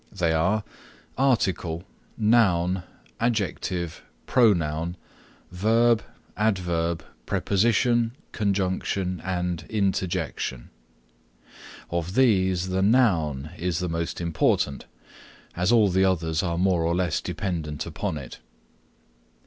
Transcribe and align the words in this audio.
They 0.11 0.33
are 0.33 0.63
Article, 1.15 1.83
Noun, 2.17 2.81
Adjective, 3.19 4.01
Pronoun, 4.25 4.97
Verb, 5.51 6.01
Adverb, 6.35 7.05
Preposition, 7.27 8.13
Conjunction 8.31 9.21
and 9.23 9.63
Interjection. 9.69 10.71
Of 11.91 12.15
these, 12.15 12.69
the 12.69 12.81
Noun 12.81 13.51
is 13.59 13.77
the 13.77 13.89
most 13.89 14.19
important, 14.19 14.87
as 15.55 15.71
all 15.71 15.87
the 15.89 16.03
others 16.05 16.41
are 16.41 16.57
more 16.57 16.81
or 16.83 16.95
less 16.95 17.21
dependent 17.21 17.85
upon 17.85 18.17
it. 18.17 18.39